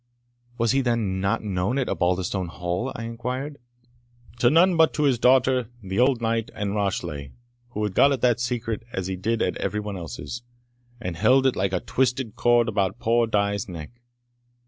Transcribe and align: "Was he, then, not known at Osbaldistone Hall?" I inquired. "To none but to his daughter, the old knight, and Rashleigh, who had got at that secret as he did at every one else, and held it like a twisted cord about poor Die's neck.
"Was 0.57 0.71
he, 0.71 0.81
then, 0.81 1.19
not 1.21 1.43
known 1.43 1.77
at 1.77 1.87
Osbaldistone 1.87 2.47
Hall?" 2.47 2.91
I 2.95 3.03
inquired. 3.03 3.57
"To 4.39 4.49
none 4.49 4.75
but 4.75 4.95
to 4.95 5.03
his 5.03 5.19
daughter, 5.19 5.69
the 5.83 5.99
old 5.99 6.23
knight, 6.23 6.49
and 6.55 6.73
Rashleigh, 6.73 7.29
who 7.73 7.83
had 7.83 7.93
got 7.93 8.11
at 8.11 8.21
that 8.21 8.39
secret 8.39 8.81
as 8.91 9.05
he 9.05 9.15
did 9.15 9.43
at 9.43 9.57
every 9.57 9.79
one 9.79 9.95
else, 9.97 10.41
and 10.99 11.15
held 11.15 11.45
it 11.45 11.55
like 11.55 11.71
a 11.71 11.81
twisted 11.81 12.35
cord 12.35 12.67
about 12.67 12.97
poor 12.97 13.27
Die's 13.27 13.69
neck. 13.69 13.91